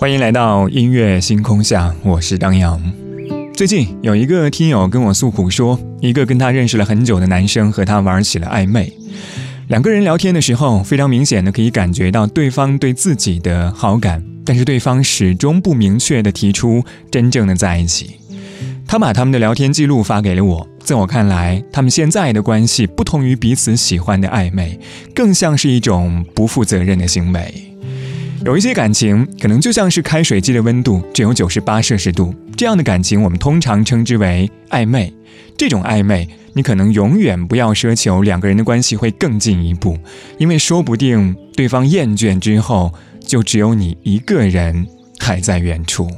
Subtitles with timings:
[0.00, 2.80] 欢迎来到音乐星空下，我是张扬。
[3.52, 8.90] 最近有一个听友跟我诉苦说，一个跟他认识了很久的男生和他玩起了暧昧。
[9.68, 18.12] 两个人聊天的时候，非常明显的可以感觉到对方对自己的好感，但是对方始终不明确的提出真正的在一起。
[18.86, 24.80] 他把他们的聊天记录发给了我，在我看来，他们现在的关系不同于彼此喜欢的暧昧，
[25.14, 27.52] 更像是一种不负责任的行为。
[28.42, 35.12] 有一些感情可能就像是开水机的温度只有九十八摄氏度，这样的感情我们通常称之为暧昧。
[35.58, 39.98] 这种暧昧，你可能永远不要奢求两个人的关系会更进一步，
[40.38, 42.94] 因为说不定对方厌倦之后，
[43.26, 44.86] 就只有你一个人
[45.18, 46.08] 还在远处。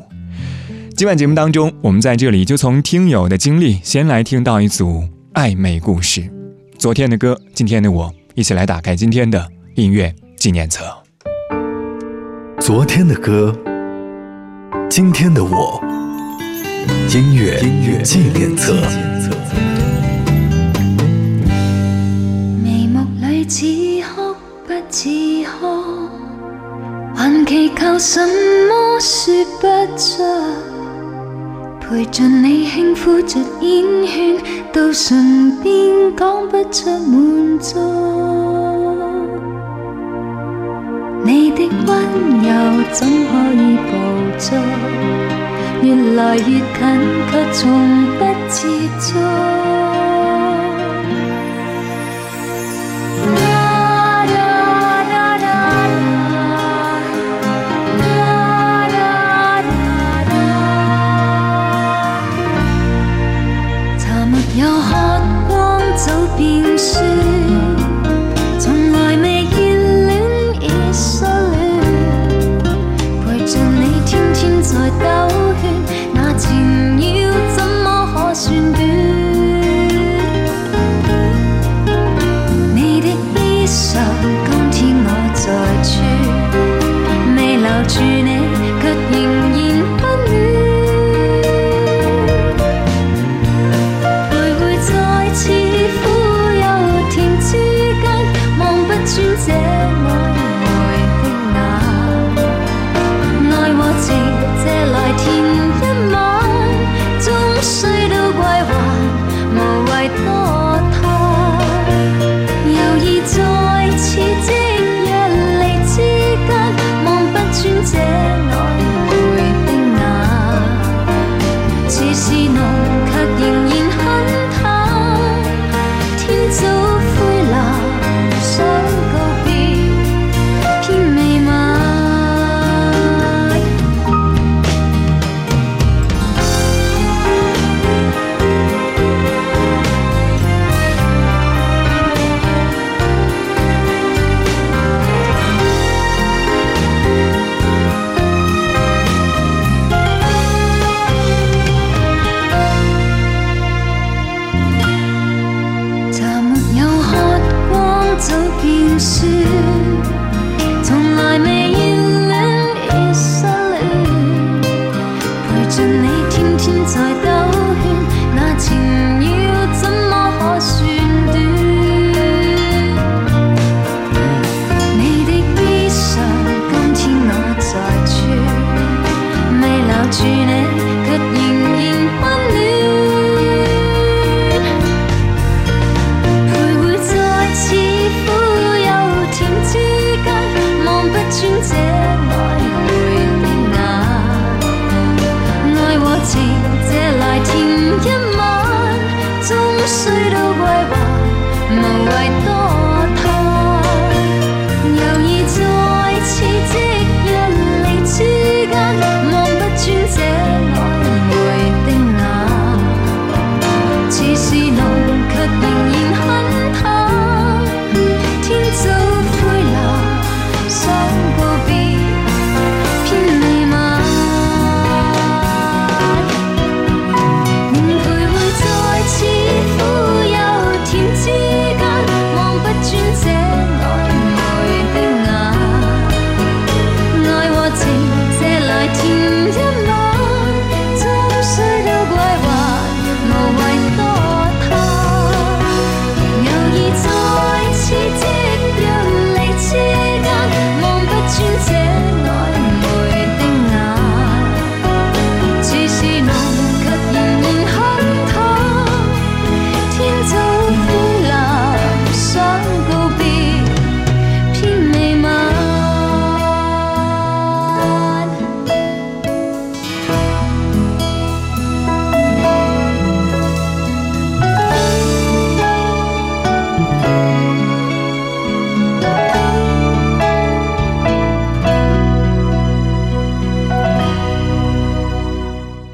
[0.96, 5.02] 今晚节目当中，我们在这里就从听友的经历先来听到一组
[5.34, 6.22] 暧昧故事。
[6.78, 9.44] 昨天的歌，今天的我，一起来打开今天的
[9.74, 11.01] 音乐纪念册。
[12.64, 13.52] 昨天的歌，
[14.88, 15.82] 今天的我，
[17.12, 17.60] 音乐
[18.04, 18.72] 纪念册。
[22.62, 23.66] 眉目里似
[24.14, 24.32] 哭
[24.64, 25.08] 不似
[25.58, 26.08] 哭，
[27.16, 28.20] 还祈求什
[28.68, 29.66] 么说不
[29.98, 30.22] 出，
[31.80, 34.38] 陪着你轻呼着烟圈，
[34.72, 38.41] 到唇边讲不出满足。
[41.24, 41.88] 你的温
[42.42, 42.48] 柔
[42.92, 43.90] 怎可以捕
[44.38, 44.58] 捉？
[45.82, 46.62] 越来越近，
[47.30, 47.60] 却从
[48.18, 48.68] 不接
[49.00, 49.61] 触。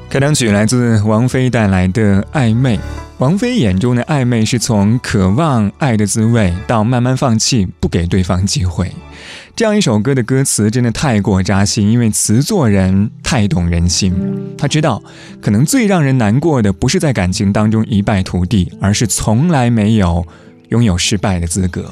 [0.09, 2.77] 开场曲来自王菲带来的《暧昧》。
[3.19, 8.91] 王菲眼中的暧昧是从渴望爱的滋味到慢慢放弃，不给对方机会。
[9.55, 14.11] 这样一首歌的歌词真的太过扎心，因为词作人太懂人心。
[14.57, 14.99] 他知道，
[15.39, 20.25] 可能最让人难过的不是在感情当中一败涂地，而是从来没有
[20.69, 21.85] 拥有失败的资格。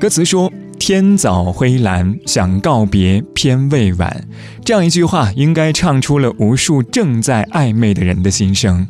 [0.00, 0.50] 歌词说。
[0.78, 4.28] 天早灰蓝，想告别偏未晚。
[4.64, 8.86] 这样一句话，应该唱出了无数正在暧昧的人的心声。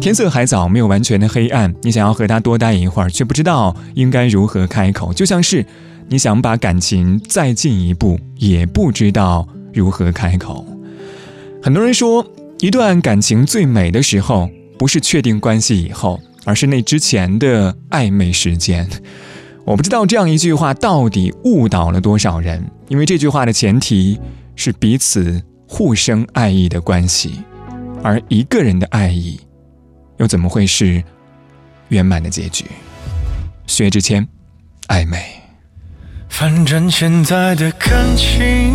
[0.00, 5.12] 天色还早，没有完全的黑暗，你想要和他多待一会儿，却不知道应该如何开口。
[5.12, 5.64] 就像是
[6.08, 10.64] 你想把感情再进一步，也不知道如何开口。
[11.62, 12.24] 很多人说，
[12.60, 18.88] 一段感情最美的时候，不是确定关系以后，而是那之前的暧昧时间。
[19.64, 24.20] 我不知道这样一句话到底误导了多少人，因为这句话的前提
[24.56, 27.42] 是彼此互生爱意的关系，
[28.02, 29.40] 而一个人的爱意，
[30.18, 31.02] 又怎么会是
[31.88, 32.64] 圆满的结局？
[33.66, 34.26] 薛之谦，
[34.88, 35.22] 暧昧。
[36.28, 38.74] 反正现在的感情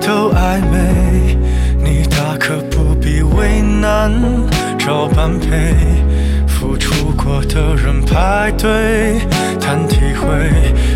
[0.00, 1.36] 都暧昧，
[1.82, 4.12] 你大可不必为难，
[4.78, 5.74] 找般配。
[6.58, 9.20] 付出过的人排队
[9.60, 10.28] 谈体会，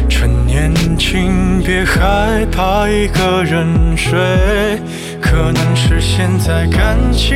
[0.09, 4.11] 趁年轻别害怕一个人睡。
[5.21, 7.33] 可能是现在感情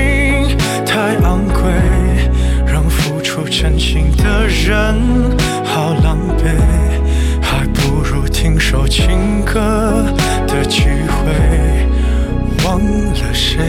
[0.84, 1.62] 太昂贵，
[2.66, 4.96] 让付出真心的人
[5.64, 6.50] 好狼狈，
[7.40, 10.04] 还不如听首情歌
[10.48, 11.86] 的机会，
[12.64, 13.60] 忘了谁。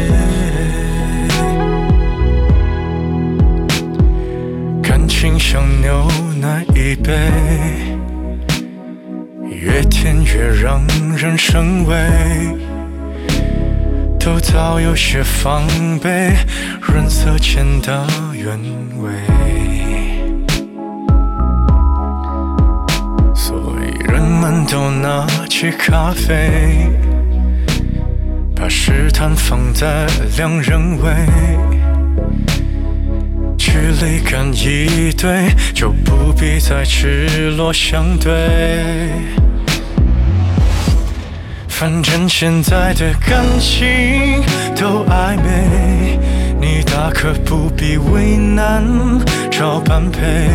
[5.49, 6.05] 像牛
[6.41, 7.13] 奶一杯，
[9.49, 10.85] 越甜越让
[11.15, 11.95] 人生畏，
[14.19, 15.65] 都早有些防
[16.03, 16.33] 备，
[16.81, 18.59] 润色前的原
[18.99, 19.09] 味。
[23.33, 26.91] 所以人们都拿起咖啡，
[28.53, 30.05] 把试探放在
[30.35, 31.76] 两人位。
[33.67, 38.31] 距离感一对，就不必再赤裸相对。
[41.67, 44.41] 反正现在的感情
[44.73, 46.17] 都暧昧，
[46.62, 48.88] 你大可不必为难
[49.51, 50.47] 找般配。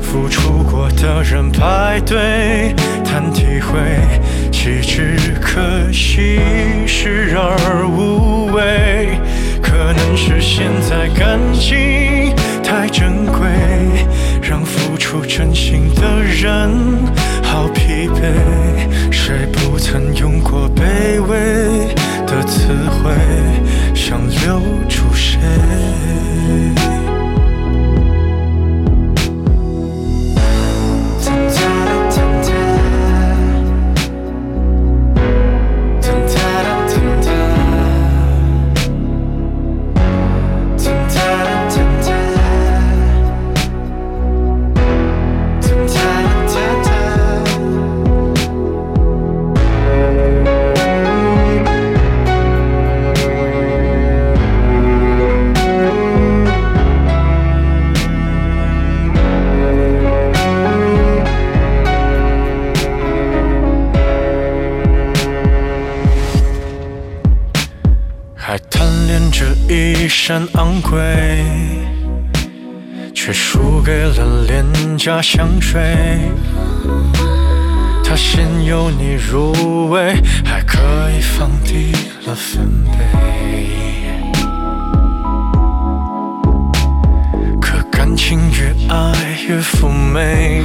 [0.00, 2.72] 付出过的人排队
[3.04, 3.80] 谈体会，
[4.52, 6.38] 岂止可惜，
[6.86, 9.18] 视而无味。
[9.60, 11.76] 可能是现在感情
[12.90, 13.48] 珍贵，
[14.42, 16.87] 让付出真心的人
[70.28, 71.00] 山昂贵，
[73.14, 74.62] 却输给了廉
[74.98, 75.80] 价香水。
[78.04, 80.76] 它先由你入味，还可
[81.16, 81.92] 以放低
[82.26, 82.98] 了分贝。
[87.58, 89.14] 可感情越爱
[89.48, 90.62] 越妩媚，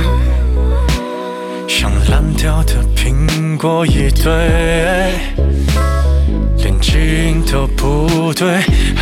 [1.70, 4.30] 像烂掉的苹果一堆。
[6.58, 8.62] 连基因都不对，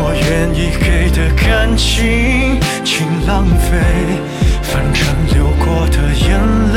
[0.00, 3.68] 我愿意给的感情，请浪费。
[4.62, 5.02] 反正
[5.34, 6.28] 流过的眼
[6.72, 6.76] 泪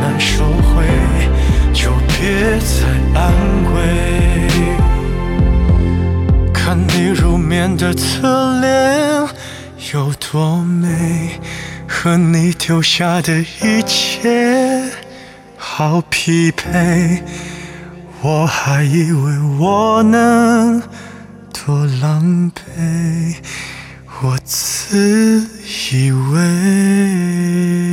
[0.00, 0.84] 难收回，
[1.72, 2.74] 就别再
[3.14, 3.22] 安
[3.72, 3.74] 慰。
[6.52, 7.76] 看你入眠。
[7.76, 9.28] 的侧脸
[9.92, 11.38] 有多美，
[11.86, 14.82] 和你丢下的一切
[15.58, 17.22] 好匹配。
[18.22, 20.82] 我还以为我能
[21.66, 23.34] 多狼狈，
[24.22, 25.44] 我自
[25.90, 27.85] 以为。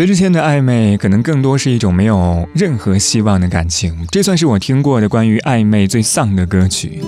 [0.00, 7.02] 薛之谦的暧昧可能更多是一种没有任何希望的感情，这算是我听过的关于暧昧最丧的歌曲。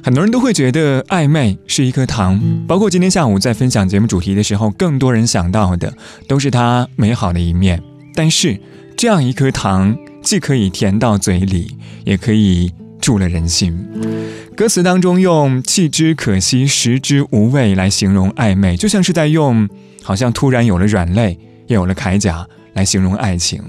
[0.00, 5.92] 很多人都会觉得暧昧是一颗糖，包括今天下午在分享节目主题的时候，更多人想到的
[6.28, 7.82] 都是它美好的一面。
[8.14, 8.56] 但是
[8.96, 13.76] 这样一颗糖，既可以甜到嘴里，也可以住了人心。
[14.56, 19.68] 歌词当中用“弃之可惜，食之无味”来形容暧昧，就像是在用
[20.04, 21.36] 好像突然有了软肋。
[21.66, 23.62] 也有了铠甲来形容爱情，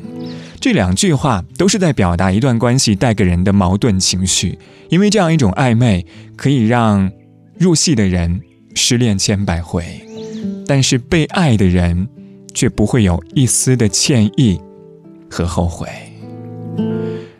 [0.59, 4.57] 这两句话都是在表达一段关系带给人的矛盾情绪。
[4.89, 7.11] 因为这样一种暧昧，可以让
[7.57, 8.41] 入戏的人
[8.75, 9.83] 失恋千百回，
[10.65, 12.07] 但是被爱的人
[12.53, 14.59] 却不会有一丝的歉意
[15.29, 15.87] 和后悔。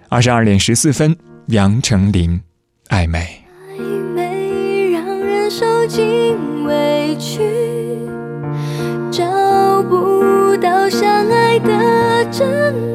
[0.09, 1.15] 二十二点十四分，
[1.47, 2.41] 杨丞琳，
[2.89, 3.27] 暧昧。
[3.77, 6.03] 暧昧让人受尽
[6.65, 7.41] 委屈。
[9.11, 9.23] 找
[9.83, 12.43] 不到相爱的证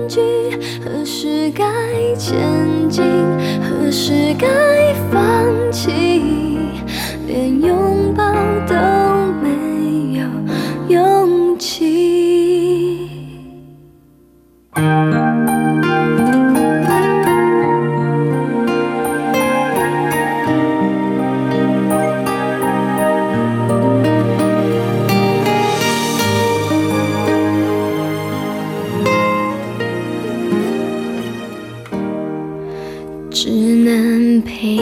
[0.09, 0.21] 据，
[0.85, 1.65] 何时该
[2.17, 2.37] 前
[2.89, 3.05] 进，
[3.63, 4.49] 何时该
[5.11, 5.91] 放弃，
[7.27, 8.25] 连拥抱
[8.67, 8.75] 都
[9.43, 10.27] 没有
[10.89, 13.09] 勇气。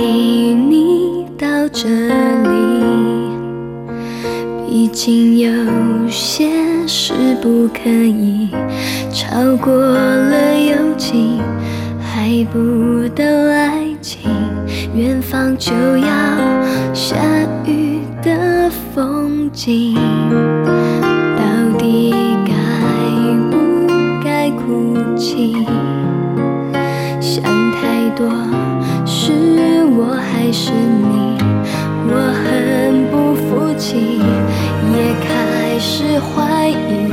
[0.01, 0.07] 陪
[0.55, 2.49] 你到这里，
[4.67, 5.53] 毕竟有
[6.09, 6.49] 些
[6.87, 8.49] 事不可以
[9.13, 11.39] 超过了友情，
[12.01, 14.31] 还不到爱情，
[14.95, 16.09] 远方就要
[16.95, 17.15] 下
[17.67, 19.95] 雨的风景，
[21.37, 22.15] 到底
[22.47, 22.55] 该
[23.51, 23.87] 不
[24.25, 25.55] 该哭泣？
[27.21, 28.27] 想太多，
[30.03, 31.37] 我还是你？
[32.09, 34.19] 我很不服气，
[34.97, 37.13] 也开始怀疑。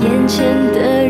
[0.00, 1.01] 眼前的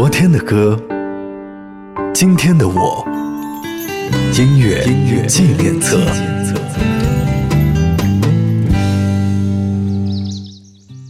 [0.00, 0.80] 昨天的歌，
[2.14, 3.04] 今天的我，
[4.38, 5.98] 音乐纪念册。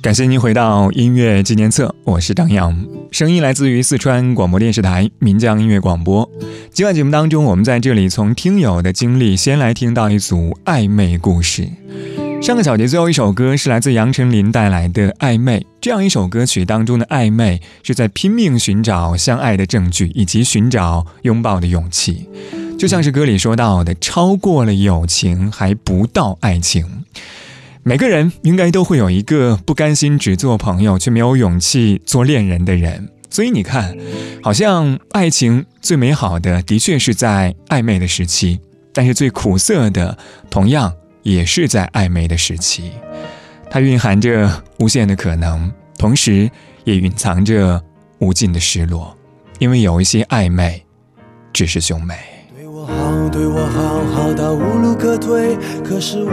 [0.01, 2.75] 感谢您回到音乐纪念册，我是张扬，
[3.11, 6.27] 声音来自于四川广播电视台岷江音乐广播。
[6.71, 11.69] 今晚节目当中，我们在这里从听友的经历先来听到一组暧昧故事。
[12.41, 22.29] 上个小节最后一首歌是来自杨丞琳带来的《暧昧》，这样一首歌曲当中的暧昧是在拼命寻找相爱的证据，以及寻找拥抱的勇气。
[22.79, 26.87] 就像是歌里说到的，超过了友情还不到爱情。
[27.83, 33.95] 每个人应该都会有一个不甘心只做朋友却没有勇气做恋人的人，所以你看，
[34.43, 38.61] 好像爱情最美好的的确是在暧昧的时期，
[38.95, 40.17] 但是最苦涩的
[40.49, 42.93] 同样也是在暧昧的时期，
[43.71, 46.51] 它蕴含着无限的可能，同时
[46.85, 47.83] 也蕴藏着
[48.19, 49.17] 无尽的失落，
[49.59, 50.85] 因为有一些暧昧
[51.53, 52.15] 只是兄妹。
[52.87, 55.55] 好，对我好好到无路可退，
[55.85, 56.31] 可是我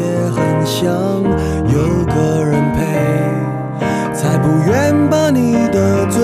[0.00, 0.88] 也很想
[1.70, 2.78] 有个人陪，
[4.14, 6.22] 才不愿把你得罪。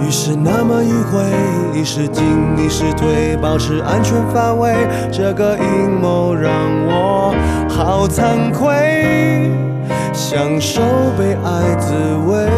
[0.00, 1.24] 于是那么迂回，
[1.78, 2.24] 一时进
[2.58, 4.74] 一时退，保持安全范围。
[5.10, 6.52] 这个阴谋让
[6.86, 7.34] 我
[7.68, 9.50] 好惭愧，
[10.12, 10.80] 享受
[11.18, 11.94] 被爱滋
[12.26, 12.48] 味，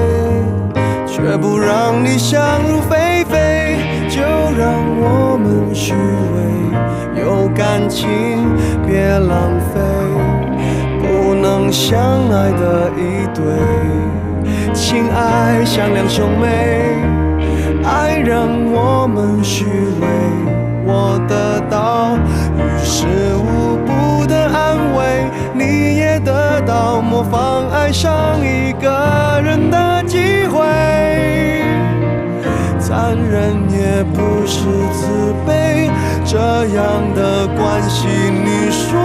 [1.07, 3.77] 却不让你想入非非。
[4.09, 8.09] 就让我们虚伪，有感情
[8.87, 9.81] 别浪费，
[10.99, 13.45] 不能相爱的一对，
[14.73, 16.47] 情爱像两兄妹，
[17.85, 20.07] 爱让我们虚伪，
[20.85, 22.17] 我得到
[22.57, 30.63] 于事无补的安慰，你也得到模仿爱上一个人的机会。
[32.79, 34.61] 残忍也不是
[34.93, 35.91] 慈悲，
[36.25, 38.99] 这样的关系，你说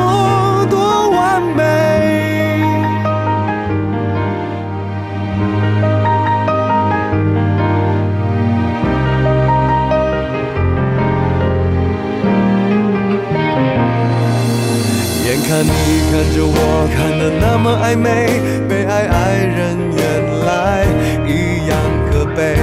[15.44, 15.70] 看你
[16.10, 20.02] 看着我，看得那么暧昧，被爱爱人原
[20.46, 20.86] 来
[21.28, 21.78] 一样
[22.10, 22.56] 可悲。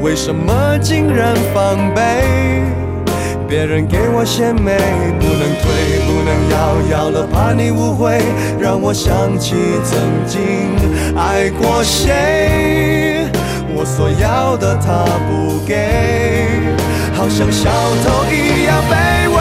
[0.00, 2.62] 为什么竟然防备？
[3.48, 4.76] 别人给我献媚，
[5.20, 6.56] 不能退，不能要，
[6.90, 8.20] 要了怕你误会，
[8.60, 10.40] 让我想起曾经
[11.16, 13.28] 爱过谁。
[13.74, 16.48] 我所要的他不给，
[17.12, 17.70] 好像小
[18.04, 19.35] 偷一样卑微。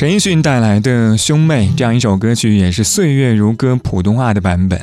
[0.00, 4.80] 陈奕迅带来的《兄妹》这样一首歌曲，也是《岁月如歌》普通话的版本。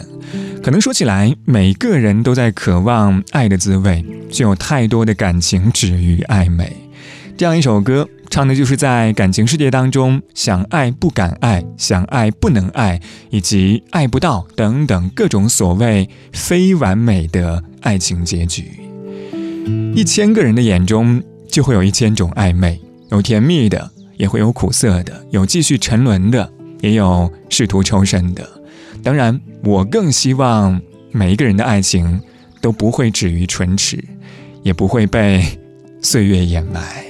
[0.62, 6.72] 可能说起来，每个人都在渴望爱的滋味，却有太多的感情止于暧昧。
[7.36, 13.02] 这样一首歌，唱的就是在感情世界当中，想爱不敢爱，想爱不能爱，
[13.32, 18.66] 以及爱不到等等各种所谓非完美的爱情结局。
[19.96, 23.94] 一千个人的眼中，就会有一千种暧昧，有甜蜜的。
[24.18, 26.52] 也会有苦涩的，有继续沉沦的，
[26.82, 28.46] 也有试图抽身的。
[29.04, 32.22] 当然，我更希望每一个人的爱情
[32.60, 34.04] 都不会止于唇齿，
[34.64, 35.60] 也不会被
[36.02, 37.06] 岁月掩埋。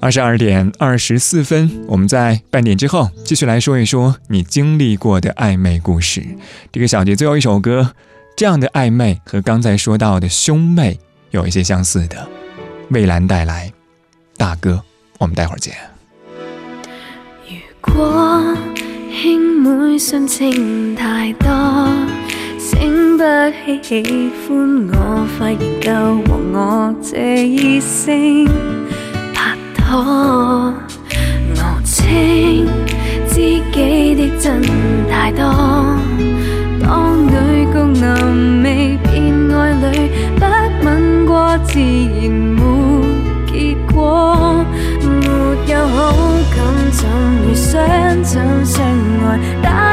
[0.00, 6.22] 二十二点二十四分，我们在半点之后继续来说一说你经历过的暧昧故事。
[6.70, 7.94] 这个小节最后一首歌，
[8.36, 10.98] 这样的暧昧和刚才说到的兄妹
[11.30, 12.28] 有一些相似的。
[12.90, 13.72] 蔚蓝带来
[14.36, 14.82] 大哥，
[15.24, 15.74] 我们待会儿见。
[17.48, 18.54] 如果
[19.10, 21.48] 兄妹相情太多，
[22.58, 23.24] 醒不
[23.64, 25.88] 起喜欢我，发现够
[26.26, 28.46] 和我这异性。
[29.90, 30.74] 我
[31.84, 32.66] 清
[33.26, 33.34] 知
[33.72, 34.60] 己的真
[35.08, 35.42] 太多，
[36.82, 40.44] 当女角暗未变爱侣，不
[40.84, 42.60] 吻过自然没
[43.46, 44.33] 结果。
[47.74, 48.84] 会相亲
[49.62, 49.83] 相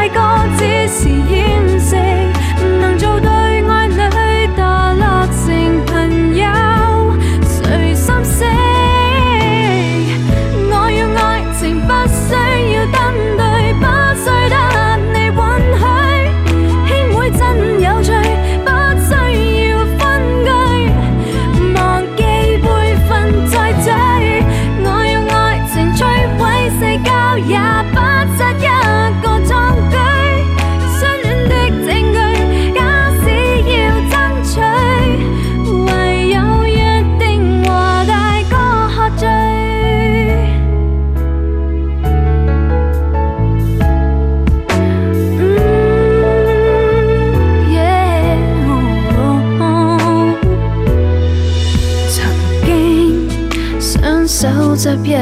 [54.91, 55.15] 十一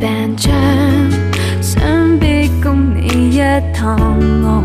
[0.00, 0.50] 病章，
[1.60, 3.40] 想必供你一
[3.74, 3.98] 趟。
[4.42, 4.62] 我